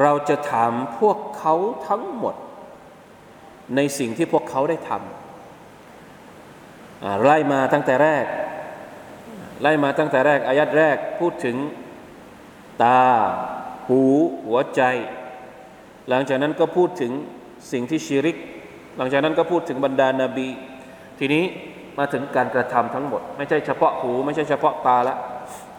[0.00, 1.54] เราจะถามพวกเขา
[1.88, 2.34] ทั้งหมด
[3.76, 8.24] ในสิ่งที่พวกเขาได้ทำไล่มาตั้งแต่แรก
[9.62, 11.56] ไล่มาตั้งแต่แรกอายัดแรกพูดถึง
[12.82, 13.00] ตา
[13.88, 14.02] หู
[14.46, 14.82] หัวใจ
[16.08, 17.12] หลังจากนั้นก็พูดถึง
[17.72, 18.36] สิ่งที่ชิริก
[18.96, 20.48] หลังจากนั้นก็พูดถึงบรรดานาบี
[21.18, 21.44] ทีนี้
[21.98, 25.16] มาถึงการกระทำทั้งหมด ไม่ใช่เฉพาะหู ไม่ใช่เฉพาะตาละ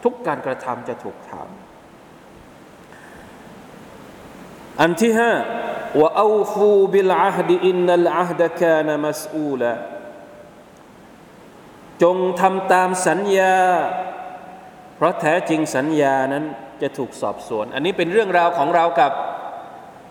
[0.06, 1.48] ทุกการกระทำจะถูกถาม
[4.80, 5.32] อันที่ห้า
[6.00, 9.62] وأوفوا بالعهد إن العهد كان مسؤولا
[12.02, 13.56] จงทำตามสัญญา
[14.96, 16.44] เพราะแท้จริงสัญญานั้น
[16.82, 19.12] จะถูกสอบสวน อันนี้เป็นเรื่องราวของเรากับ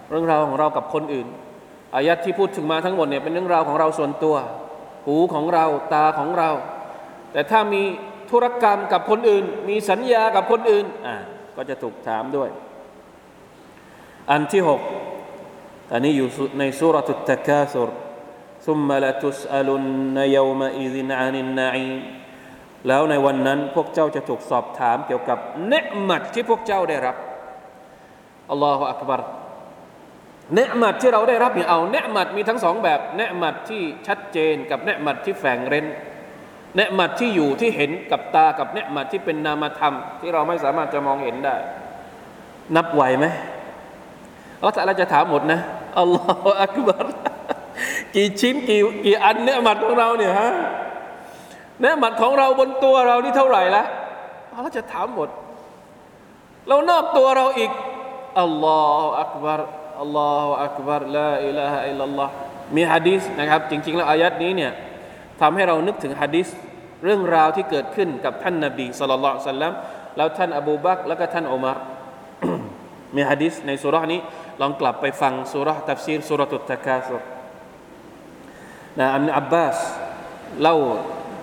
[0.09, 1.27] เรื่องราวของเรากับคนอื่น
[1.95, 4.35] อายะฮ์ที่พูดถึงมาทั้งหมดเนี่ยเป็นเรื่องราวของเราส่วนตัว
[5.05, 6.49] หูของเราตาของเรา
[7.31, 7.83] แต่ถ้ามี
[8.34, 11.16] ธุรกรรมกับคนอื่น มีสัญญากับคนอื่นอ่า
[11.56, 12.48] ก็จะถูกถามด้วย
[14.30, 14.80] อันที่หก
[15.92, 17.90] อันนี้อยู่ในสุรทุตตะกาสุร
[18.66, 22.00] ثم لتسألن يومئذ عن النعيم
[22.88, 27.16] แล้วในวันนั้นพวกเจ้าจะถูกสอบถามเกี่ยวกับเนืมัดที่พวกเจ้าได้รับ
[28.50, 29.20] อัลลอฮฺอักบาร
[30.54, 35.86] เนืมัดที่เราได้รับเนี่ยเอาเนืมัดมีทั้งสองแบบเนืมัดที่ชัดเจนกับเนืมัดที่แฝงเร้น
[36.75, 41.55] เนืมัดที่อยู่ที่เห็นกับตากับเนืมัดที่เป็นนามธรรม ที่เราไม่สามารถจะมองเห็นได้
[42.75, 43.25] นับไหวไหม
[44.57, 45.59] อัลลอฮฺจะถามหมดนะ
[45.99, 47.05] อัลลอฮฺอักบาร
[48.15, 50.49] กี่ชิ้นกี่กี่อันเนื้อหมัดของเราเนี่ยฮะ
[51.79, 53.83] เนื้อหมัดของเราบนตัวเรานี่เท่าไหร่ละ
[54.51, 55.29] เราจะถามหมด
[56.67, 57.71] เรานอกตัวเราอีก
[58.41, 59.59] อัลลอฮฺอักบาร
[60.01, 62.31] อัลลอฮฺอักบารลาอิลาฮะอิลลัลลอฮ์
[62.75, 64.71] มีฮะดีษนะครับ จริง ๆ แล้วอายัดนี้เนี่ย
[65.41, 66.47] ทำให้เรานึกถึงฮะดีษ
[67.04, 69.72] เรื่องราวที่เกิดขึ้นกับท่านนบีสุลต่านสัลลัม
[70.16, 71.78] แล้วท่านอบูบักแล้วก็ท่านอุมาร
[73.16, 74.20] มีฮะดีษในสุรานี้
[74.60, 77.22] ลองกลับไปฟังสุราตัฟซีรสุรตุตตะกาสุร
[78.98, 79.78] นะอันอับบาส
[80.62, 80.76] เล่า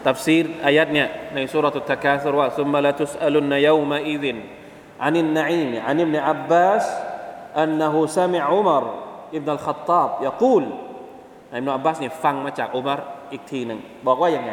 [0.08, 4.38] ตัฟซีรอายัดเนี่ยในสุรตุตตะกาสุรว่าซุมมาลาตุสอัลุนนยาวมาอิดิน
[5.00, 6.86] عن النعيم عن ابن عباس
[7.58, 8.84] أنه سمع عمر
[9.34, 10.64] ابن الخطاب يقول
[11.54, 13.00] ابن عباس เนี่ยฟังมาจากอุมาร
[13.32, 14.52] อีกทีหนึ่งบอกว่าอย่างไง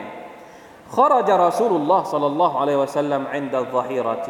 [0.96, 4.28] خرج رسول الله صلى الله عليه وسلم عند الظهيرة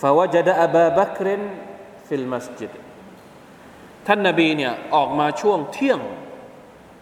[0.00, 1.26] فوجد أبا بكر
[2.06, 2.72] في المسجد
[4.06, 6.00] ท่านนบีเนี่ยออกมาช่วงเที่ยง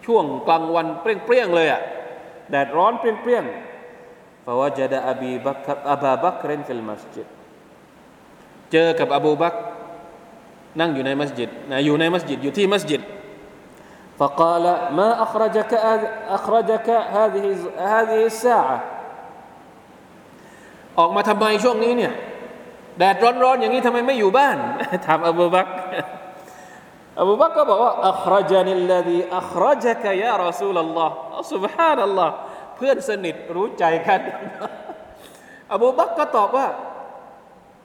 [0.05, 1.81] ช่วงกลางวันเปรี้ยงๆเลยอะ่ะ
[2.51, 3.65] แดดร้อนเปรี้ยงๆ
[4.45, 7.27] فوجد أبي بكر أبا بكر في المسجد
[8.71, 9.53] เจอกับอบูบัก
[10.79, 13.01] นั่งอยู่ในมัสยิดนะอยู่ในมัสยิดอยู่ที่มัสยิด
[14.19, 14.65] فقال
[14.99, 15.71] ما أخرجك
[16.37, 17.45] أخرجك هذه
[17.77, 18.77] هذه الساعة
[20.99, 22.13] ออกมาทำไมช่วงนี้เนี่ย
[22.97, 24.57] แดดร้อนๆอย่างนี้ทำไมไม่อยู่บ้าน
[25.05, 25.67] ถามอบูบัก
[27.19, 31.15] อบูบักก็บอกว่าอัครจานิลลดีอัครจกยารอซูลลอฮ์
[31.53, 32.33] สุบฮานัลลอฮ์
[32.75, 34.21] เพื่อนสนิทรู้ใจกัน
[35.73, 36.67] อบูบักก็ตอบว่า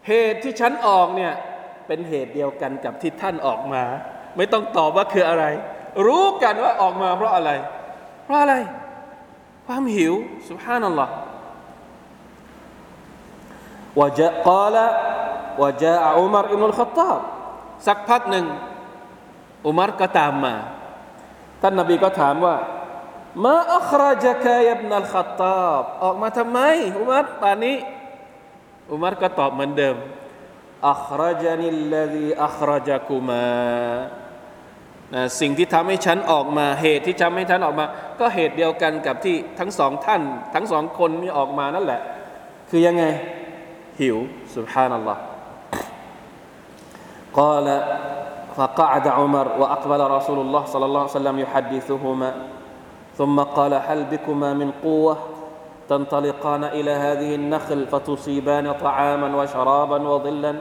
[0.09, 1.33] เหตุที่ฉันออกเนี่ย
[1.87, 3.83] เป็นเหตุเดียวกันกับที่ท่านออกมา
[4.37, 5.45] ไม่ต้องตอบว่าคืออะไร
[6.06, 7.52] รู้กันว่าออกมาเพราะอะไร
[8.24, 8.56] เพราะอะไร
[9.66, 10.14] ความหิว
[10.50, 11.14] สุบฮานัลลอฮ์
[14.00, 14.78] วะจะกล่าล
[15.62, 17.20] วะจะอุมารอิบนุลขตาบ
[17.88, 18.46] สักพักหนึ่ง
[19.66, 20.56] อุมารก็ตามมา
[21.62, 22.56] ท่านนบีก็ถามว่า
[23.46, 26.60] มาอัคราจกายบนัลขัตตาบออกมาทำไม
[26.98, 27.78] อุมัรป่านนี้
[28.92, 29.96] อุมัรก็ตอบเหมือนเดิม
[30.90, 33.46] อัคราจานิลลดีอัคราจักุมา
[35.41, 37.87] สิ่งที่ทำให้ฉันออกมา เหตุที่ทำให้ฉันออกมา
[38.21, 40.23] ก็เหตุเดียวกันกับที่ทั้งสองท่าน
[40.55, 42.01] ทั้งสองคนนี้ออกมานั่นแหละ
[42.71, 43.05] คือยังไง
[44.01, 44.17] หิว
[44.57, 45.17] سبحان الله
[47.41, 47.67] قال
[48.57, 52.31] فقعد عمر وأقبل رسول الله صلى الله عليه وسلم يحدثهما
[53.19, 55.17] ثم قال هل بكما من قوة
[55.89, 60.53] تنطلقان إلى هذه النخل فتصيبان طعاما وشرابا وظلا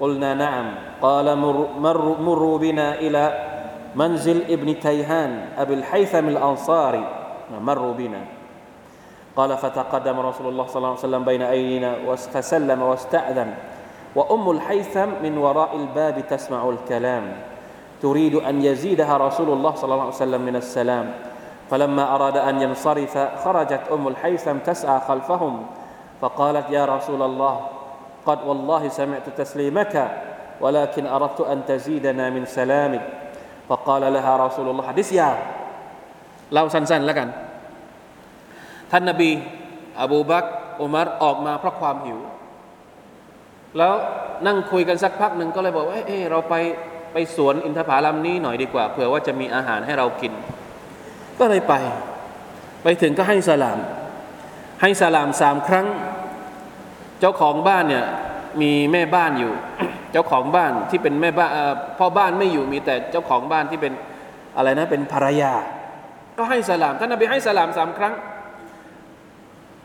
[0.00, 0.66] قلنا نعم
[1.02, 3.22] قال مر مر مروا بنا إلى
[3.95, 7.05] منزل ابن تيهان أبي الحيثم الأنصاري
[7.61, 8.21] مروا بنا.
[9.35, 13.53] قال فتقدم رسول الله صلى الله عليه وسلم بين أيدينا فسلم واستأذن.
[14.15, 17.23] وأم الحيثم من وراء الباب تسمع الكلام.
[18.01, 21.13] تريد أن يزيدها رسول الله صلى الله عليه وسلم من السلام.
[21.71, 25.65] فلما أراد أن ينصرف خرجت أم الحيثم تسعى خلفهم.
[26.21, 27.55] فقالت يا رسول الله
[28.25, 30.11] قد والله سمعت تسليمك
[30.61, 33.24] ولكن أردت أن تزيدنا من سلامك.
[33.69, 35.29] ฟะกาลละฮารอสูลุลลอฮ์ฮะดิษยา
[36.53, 37.27] เล่าสั้นๆแล้วกัน
[38.91, 39.29] ท่านนบี
[40.01, 40.45] อบูบัก
[40.81, 42.19] อุมารออกมาเพราะความหิว
[43.77, 43.93] แล้ว
[44.47, 46.55] นั่งคุยกันสักพักหนึ่งก็เลยบอกว่าเออเราไป
[47.13, 50.33] ไปสวนอินทผลัมนี้หน่อยดีกว่าเผื่อว่าจะมีอาหารให้เรากิน
[51.39, 51.73] ก็เลยไป
[52.83, 53.79] ไปถึงก็ให้สลาม
[54.81, 55.87] ให้สลามสามครั้ง
[57.19, 58.05] เจ้าของบ้านเนี่ย
[58.61, 59.53] มีแม่บ้านอยู่
[60.15, 61.51] เจ้าของบ้านที่เป็นแม่บ้าน
[61.97, 63.93] พ่อบ้านไม่อยู่มีแต่เจ้าของบ้านที่เป็น
[64.57, 65.53] อะไรนะเป็นภรรยา
[66.37, 68.13] ก็ให้สลามท่านนบีให้สลามสามครั้ง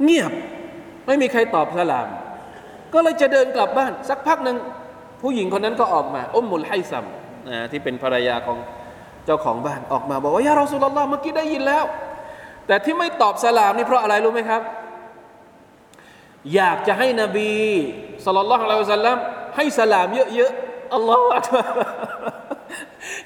[0.02, 0.32] เงียบ
[1.06, 2.08] ไม่มีใครตอบสลาม
[2.94, 4.56] ก็เลยจะเดินกลับบ้าน สักพักหนึ่ง
[5.22, 7.04] ผู้หญิงคนนั้นก็ออกมาอุมมุลไฮซัม
[7.48, 8.58] นะที่เป็นภรรยาของ
[9.26, 11.84] เจ้าของบ้านออกมา บอกว่ายาเราสุลลอฮ์เมื่อกี้ได้ยินแล้ว
[12.66, 14.62] แต่ที่ไม่ตอบสลามนี่เพราะอะไรรู้ไหมครับ
[16.54, 17.52] อยากจะให้นบี
[18.24, 19.18] สุลต่านละฮ์อะลัยฮิสัลลัม
[19.56, 21.48] ให้สลามเยอะๆอัลลอฮฺ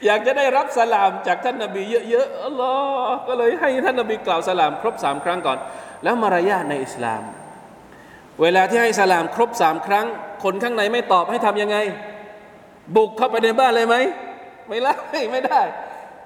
[0.05, 2.73] อยากจะได้รับสลามจากท่านนบีเยอะๆอัลลอ
[3.07, 5.59] ฮ์ก็เลยให้ท่านนบีกล่าวสลาม ครบสามครั้งก่อน
[6.03, 7.23] แล้วมารยาทในอิสลาม
[8.43, 10.07] เวลาที่ให้สลามครบสามครั้ง
[10.45, 11.77] คนข้างในไม่ตอบให้ทำยังไง
[12.97, 13.97] บุกเข้าไปในบ้านเลยไหม
[14.69, 14.95] ไม่ไล่
[15.33, 15.61] ไม่ได้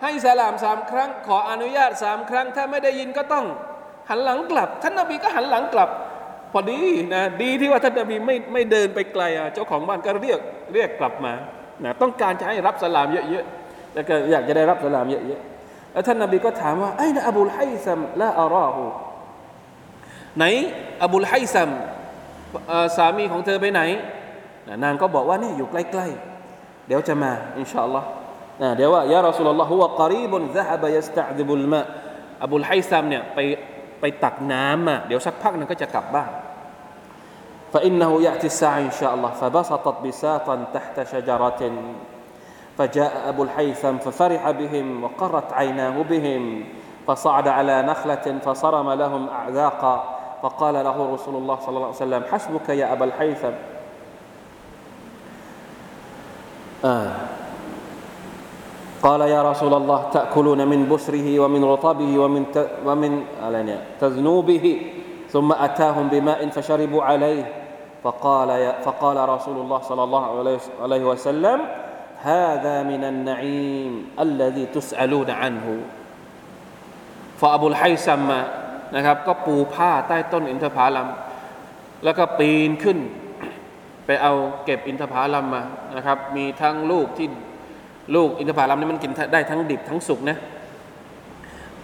[0.03, 3.47] ให้สลามสามครั้ง ขออนุญาตสามครั้ง ถ้าไม่ได้ยินก็ต้อง
[4.11, 5.91] หันหลังกลับ ท่านนบีก็หันหลังกลับ
[6.53, 6.81] พอดี
[7.15, 10.41] นะดีที่ว่าท่านนบีไม่ไม่เดินไปไกลอะเจ้าของบ้านก็เรียก
[10.75, 11.33] เรียกกลับมา
[11.85, 18.85] นะต้องการจะให้รับสลามเยอะๆแล้วก็อยากจะได้รับสลามเยอะๆแล้วท่านนบีก็ถามว่า أين أبو الهيثم لا أراه
[20.37, 20.45] ไหน
[21.03, 21.71] อบุลไฮซัม
[22.97, 23.83] สามีของเธอไปไหน
[24.85, 28.09] นางก็บอกว่านี่อยู่ใกล้ๆ เดี๋ยวจะมาإن شاء الله
[28.77, 31.81] เดี๋ยวว่า يا رسول الله هو قريب ذهب يستعذب الماء
[32.45, 33.39] อบุลไฮซัมเนี่ยไป
[34.02, 36.32] ไปตักน้ำมาเดี๋ยวสักพักนึงก็จะกลับบ้าน
[37.74, 41.72] فإنه يأتي الساعة إن شاء الله فبسطت بساطا تحت شجرة
[42.78, 46.66] فجاء أبو الحيثم ففرح بهم وقرت عيناه بهم
[47.08, 52.70] فصعد على نخلة فصرم لهم أعذاقا فقال له رسول الله صلى الله عليه وسلم حسبك
[52.70, 53.52] يا أبا الحيثم
[56.86, 57.16] آه
[59.04, 62.44] قال يا رسول الله تأكلون من بسره ومن رطبه ومن
[62.86, 63.12] ومن
[64.00, 64.66] تذنوبه
[65.30, 67.44] ثم أتاهم بماء فشربوا عليه
[68.04, 70.24] فقال فقال رسول الله صلى الله
[70.82, 71.60] عليه وسلم
[72.20, 75.68] هذا من النعيم الذي تسألون عنه
[77.44, 78.40] ฟาอบุลไฮซัมมา
[78.96, 81.08] นะครับ ก็ปูผ้าใต้ต้นอินทผลัม
[82.04, 82.98] แล้วก็ปีนขึ้น
[84.06, 84.34] ไปเอา
[84.66, 85.64] เก็บอินทผลัมมา
[85.96, 87.28] นะครับ มีทั้งลูกที่
[88.15, 90.37] ลูกอินทผลัมนี่มันกินได้ทั้งดิบทั้งสุกนะ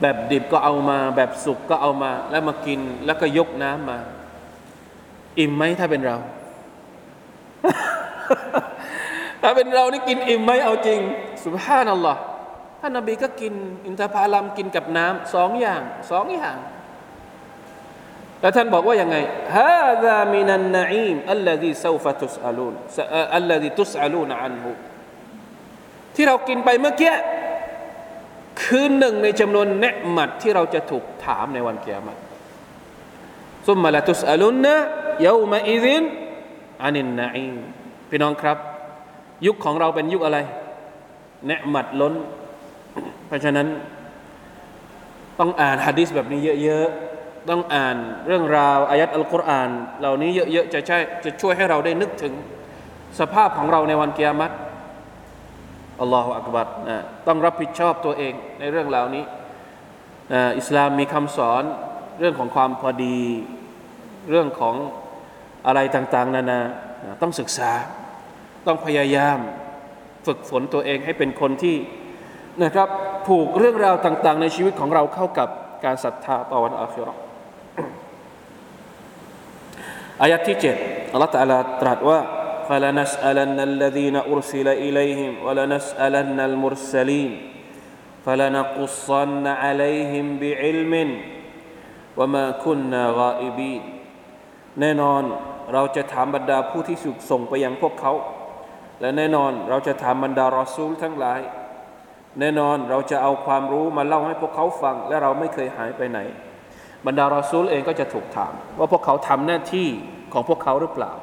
[0.00, 3.98] แบบดิบก็เอามาแบบสุกก็เอามา แล้วมากินแล้วก็ยกน้ำมา
[5.38, 6.16] อิ่มไหมถ้าเป็นเรา
[9.42, 11.00] ถ้าเป็นเรานี่กินอิ่มไหมเอาจริง
[11.44, 12.20] สุบฮานัลลอฮ์
[12.80, 13.54] ท่านนบีก็กิน
[13.86, 16.56] อินทผลัมกินกับน้ำสองอย่างสองอย่าง
[18.40, 19.16] แล้วท่านบอกว่ายังไง
[19.56, 22.74] ฮาซามินันนอีมอัลลซีซาฟะตุสอาลูน
[23.36, 24.70] อัลลซีตุสอาลูนอันฮู
[26.14, 27.14] ที่เรากินไปเมื่อกี้
[28.62, 32.18] คือหนึ่งในจำนวนเนหมัดที่เราจะถูกถามในวันเกียรติ
[33.66, 34.74] ซุมมาละตุสอลุนนะ
[35.26, 36.02] ยามาอิซิน
[36.82, 37.48] อานินนาอี
[38.10, 38.58] พี่น้องครับ
[39.46, 40.38] ยุคของเราเป็นยุคอะไร
[41.46, 42.14] เนหมัดล้น
[43.26, 43.68] เพราะฉะนั้น
[45.40, 47.96] ต้องอ่านฮะดิษแบบนี้เยอะๆ ต้องอ่าน
[48.26, 52.32] เรื่องราวอายัดอัลกุรอาน เหล่านี้เยอะๆ จะใช่จะช่วยให้เราได้นึกถึง
[53.20, 54.54] สภาพของเราในวันเกียรติ
[56.00, 59.24] อัลลอฮฺอักบัดนะต้องรับผิดชอบตัวเองในเรื่องเหล่านี้
[60.32, 61.62] อ่าอิสลามมีคำสอน
[62.20, 63.20] เรื่องของความพอดี
[64.30, 64.74] เรื่องของ
[65.66, 66.60] อะไรต่างๆ นานา
[67.22, 67.72] ต้องศึกษา
[68.66, 69.38] ต้องพยายาม
[70.26, 71.76] ฝึกฝนตัวเองให้เป็นคนที่
[72.62, 72.88] นะครับ
[73.26, 75.48] ผูกเรื่องราวต่างๆ ในชีวิตของเราเข้ากับ
[75.84, 77.20] การศรัทธาต่อวันอาคิราะห์
[80.22, 80.76] อายะที่เจ็ด
[81.12, 82.18] อัลลอฮฺตะลาตรัสว่า
[82.69, 87.31] فلنسألن الذين أرسل إليهم ولنسألن المرسلين
[88.25, 90.93] فلنقصن عليهم بعلم
[92.17, 93.83] وما كنا غائبين
[94.81, 95.23] แน่นอน
[95.73, 98.13] เราจะถามบรรดาผู้ที่สุกส่งไปยังพวกเขา
[99.01, 101.39] และแน่นอนเราจะถามบรรดารอซูลทั้งหลาย
[102.39, 106.19] แน่นอนเราจะเอาความรู้มาเล่าให้พวกเขาฟัง และเราไม่เคยหายไปไหน
[107.05, 109.87] บรรดารอซูลเองก็จะถูกถาม ว่าพวกเขาทำหน้าที่
[110.33, 111.13] ของพวกเขาหรือเปล่า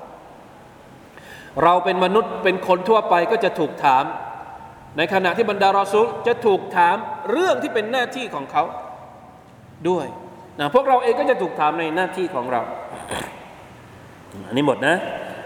[1.65, 4.05] เราเป็นมนุษย์เป็นคนทั่วไปก็จะถูกถาม
[4.97, 6.97] ในขณะที่บรรดารอซูลจะถูกถาม
[7.31, 8.65] เรื่องที่เป็นหน้าที่ของเขา
[9.89, 10.07] ด้วย
[10.59, 12.63] นะพวกเราเองก็จะถูกถามในหน้าที่ของเรา
[14.47, 14.97] อันนี้หมดนะ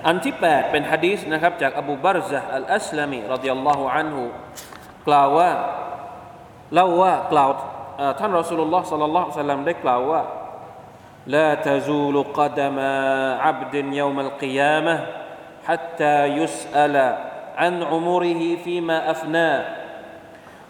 [0.06, 4.24] อันที่ 8 เป็นฮะดีษนะครับ จากอบูบารซะอัลอัสลามีรดิยัลลอฮุอันฮุ
[5.08, 5.50] กล่าวว่า
[6.74, 7.50] เล่าว่ากล่าว
[8.18, 10.22] ท่านรอสูลุลลอฮ์สัลลัลลอฮุซัลลัมได้กล่าวว่า
[11.34, 12.76] لا تزول قدم
[13.46, 14.94] عبد يوم القيامة
[15.66, 16.96] حتى يسأل
[17.56, 19.60] عن عمره فيما أفناه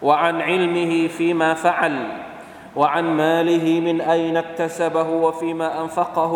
[0.03, 1.97] وعن علمه فيما فعل
[2.77, 6.35] وعن ماله من أين اكتسبه وفيما أنفقه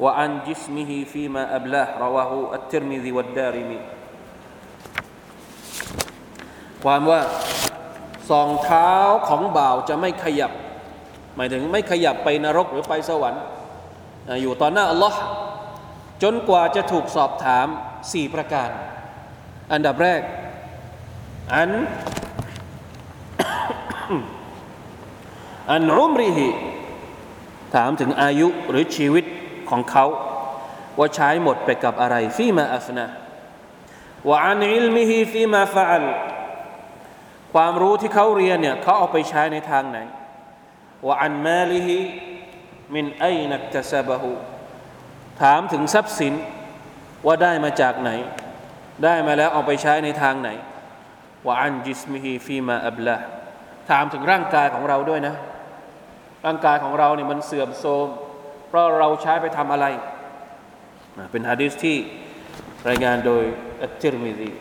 [0.00, 3.80] وعن جسمه فيما أبلاه رواه الترمذي والدارمي
[6.84, 7.20] ความว่า
[8.30, 8.92] สองเท้า
[9.28, 10.52] ของบ่าวจะไม่ขยับ
[11.36, 13.42] หมายถึงไม่ขยับไปนรกหรือไปสวรรค์
[14.42, 15.18] อยู่ต่อหน้าอัลลอฮ์
[16.23, 17.67] จนกว่าจะถูกสอบถาม
[18.11, 18.69] สี่ประการ
[19.71, 20.21] อันดับแรก
[21.55, 21.69] อัน
[25.71, 26.47] อันอุมริฮิ
[27.75, 29.25] ถามถึงอายุหรือชีวิต
[29.69, 30.05] ของเขา
[30.97, 33.05] ว่าใช้หมดไปกับอะไรฟีมาอัฟนะ
[34.27, 36.05] وعن علمه فيما فعل
[37.53, 39.99] ความรู้ที่เขาเรียนเนี่ยเขาเอาไปใช้ในทางไหน
[41.05, 44.31] وعن ماله من أين اكتسبه
[45.41, 46.33] ถามถึงทรัพย์สิน
[47.25, 48.11] ว่าได้มาจากไหน
[49.03, 50.49] ได้มาแล้วเอาไปใช้ในทางไหน
[51.45, 53.15] وعن جسمه فيما أبلاه
[53.89, 55.35] ถามถึงร่างกายของเราด้วยนะ
[56.45, 58.07] ร่างกายของเราเนี่ยมันเสื่อมโทรม
[58.67, 59.85] เพราะเราใช้ไปทำอะไร
[61.31, 61.97] เป็นฮะดีษที่
[62.89, 63.43] รายงานโดย
[63.83, 64.51] อัตติรมิดี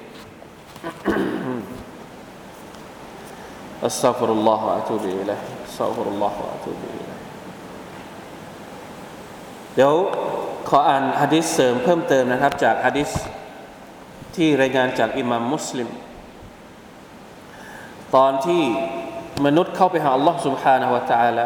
[3.85, 7.19] أستغفر الله وأتوب إليه أستغفر الله وأتوب إليه
[9.75, 9.95] เดี๋ยว
[10.70, 13.10] ขออ่านฮะดิษเสริมเพิ่มเติมนะครับ จากฮะดิษ
[14.36, 15.90] ที่รายงานจากอิหมัมมุสลิม
[18.16, 18.64] ตอนที่
[19.46, 21.46] มนุษย์เข้าไปหาอัลลอฮ์ سبحانه และ تعالى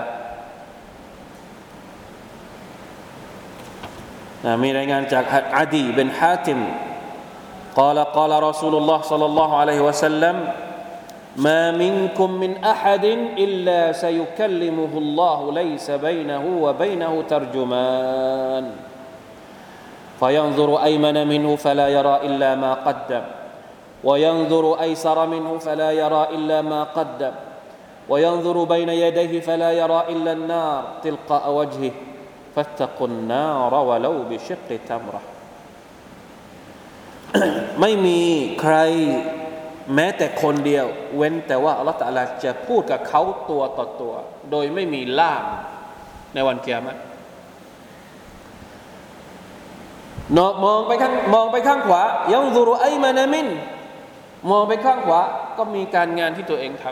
[4.63, 5.23] มีรายงานจาก
[5.57, 6.59] อาดีเป็นฮาติม
[7.79, 10.35] قال قال رسول الله صلى الله عليه وسلم
[11.37, 13.05] ما منكم من أحد
[13.45, 18.63] إلا سيكلمه الله ليس بينه وبينه ترجمان
[20.21, 23.23] فينظر أيمن منه فلا يرى إلا ما قدم
[24.03, 27.33] وينظر أيسر منه فلا يرى إلا ما قدم
[28.09, 31.91] وينظر بين يديه فلا يرى إلا النار تلقاء وجهه
[32.55, 35.21] فاتقوا النار ولو بشق تمرة
[37.81, 38.21] ไม่มี
[38.61, 38.75] ใคร
[39.95, 40.85] แม้แต่คนเดียว
[41.17, 44.13] เว้นแต่ว่าอัลลอฮฺตะลาจะพูดกับเขาตัวต่อตัว
[44.51, 45.45] โดยไม่มีล่าม
[46.33, 46.97] ในวันเกียรติ
[50.36, 53.48] นอมองไปข้างมองไปข้างขวายังดูรุไอมานามิน
[54.50, 55.20] มองไปข้างขวา
[55.56, 56.84] ก็มีการงานที่ตัวเองท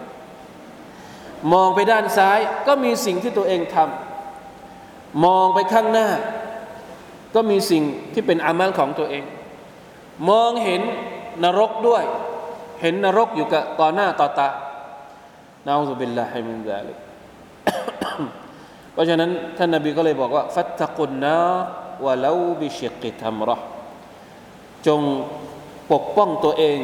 [0.73, 6.09] ำมองไปด้านซ้ายก็มีสิ่งที่ตัวเองทำมองไปข้างหน้า
[7.35, 9.25] ก็มีสิ่งที่เป็นอามัลของตัวเอง
[10.31, 10.83] มองเห็น
[11.45, 12.05] นรกด้วย
[12.81, 14.49] เห็นนรกอยู่กับต่อหน้าต่อตา
[15.67, 16.99] นาอุบิลลาฮิมินซาลิก
[18.93, 21.37] เพราะฉะนั้นท่านนบีก็เลยบอกว่า ฟัตตะกุนนา
[22.05, 23.57] วะลาบิชิกิตัมรอ
[24.87, 25.01] จง
[25.93, 26.79] ปกป้องตัวเอง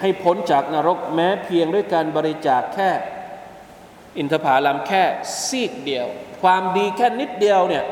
[0.00, 2.90] ให้พ้นจากนรกแม้เพียงด้วยการบริจาคแค่
[4.18, 5.02] อินทผลัมแค่
[5.46, 6.06] ซีกเดียว
[6.42, 7.84] ความดีแค่นิดเดียวเนี่ย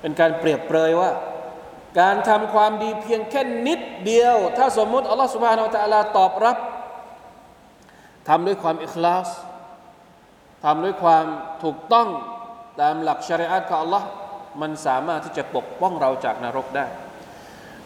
[0.00, 1.10] เป็นการเปรียบเปรยว่า
[2.00, 6.56] การทำความดีเพียงแค่นิดเดียว ถ้าสมมุติอัลลอฮฺสุบฮานาอัลตะลาตอบรับ
[8.28, 9.28] ทำด้วยความอิคลาส
[10.64, 11.24] ทำด้วยความ
[11.62, 12.08] ถูกต้อง
[12.80, 14.06] ตามหลักชริอะห์ของอัลลอฮ์
[14.60, 16.86] มันสามารถที่จะปกป้องเราจากนรกได้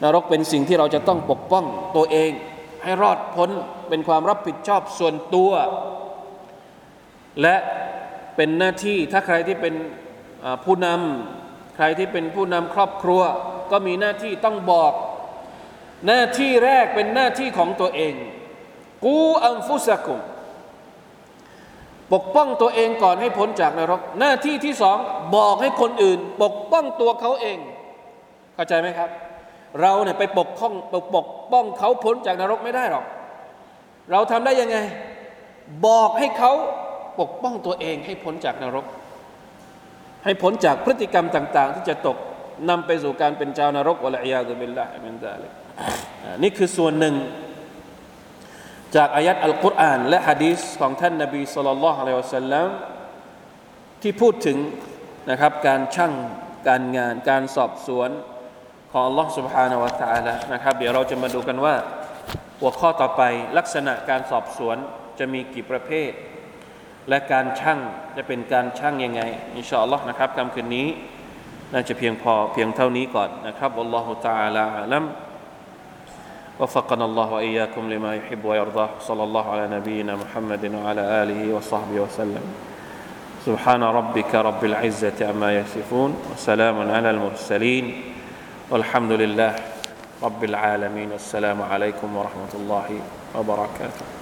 [0.02, 1.64] นรกเป็นสิ่งที่เราจะต้องปกป้อง
[1.96, 2.30] ตัวเอง
[2.84, 3.50] ให้รอดพ้น
[3.88, 5.50] เป็นความรับผิดชอบส่วนตัว
[7.42, 7.56] และ
[8.36, 9.74] เป็นหน้าที่ถ้าใครที่เป็น
[10.64, 13.22] ผู้นำใครที่เป็นผู้นำครอบครัว
[13.70, 14.92] ก็มีหน้าที่ต้องบอก
[16.06, 18.14] หน้าที่แรกเป็นหน้าที่ของตัวเอง
[19.04, 20.20] กูอัมฟุสกุม
[22.12, 24.98] ปกป้องตัวเองก่อนให้พ้นจากนรก หน้าที่ที่สอง
[25.36, 27.58] บอกให้คนอื่น ปกป้องตัวเขาเอง
[28.54, 29.10] เข้าใจไหมครับ
[29.80, 33.04] เราเนี่ยไปปกป้องปกป้องเขาพ้นจากนรกไม่ได้หรอก
[34.12, 34.76] เราทำได้ยังไง
[35.86, 36.52] บอกให้เขา
[37.20, 38.86] ปกป้องตัวเองให้พ้นจากนรก
[40.24, 42.16] ให้พ้นจากพฤติกรรมต่าง ๆ ที่จะตก
[42.70, 45.52] นำไปสู่การเป็นเจ้านรกวะลัยยาตุบิลละมินดาลิก
[46.42, 47.14] นี่คือส่วนหนึ่ง
[48.95, 52.67] จากอายัดอัลกุรอานและฮะดีษของท่านนบีสุลต่านละฮ์อะลัยวะสัลลัม
[54.01, 54.57] ที่พูดถึง
[55.29, 56.13] นะครับการชั่ง
[56.67, 58.09] การงานการสอบสวน
[58.91, 61.75] ของ Allah سبحانه และ تعالى นะครับเดี๋ยวเราจะมาดูกันว่า
[62.59, 63.21] หัวข้อต่อไป
[63.57, 64.77] ลักษณะการสอบสวน
[65.19, 66.11] จะมีกี่ประเภท
[67.09, 67.79] และการชั่ง
[68.17, 69.21] จะเป็นการชั่งยังไง
[69.55, 70.87] อินชาอัลลอฮ์นะครับคำคืนนี้
[71.73, 75.03] น่าจะเพียงพอเพียงเท่านี้ก่อนนะครับอัลลอฮฺ تعالى อาลัม
[76.60, 78.88] وفقنا الله وإياكم لما يحب ويرضى.
[79.00, 82.44] صلى الله على نبينا محمد وعلى آله وصحبه وسلم.
[83.46, 88.02] سبحان ربك رب العزة عما يصفون وسلام على المرسلين.
[88.70, 89.54] والحمد لله
[90.22, 91.12] رب العالمين.
[91.12, 92.88] والسلام عليكم ورحمة الله
[93.34, 94.19] وبركاته.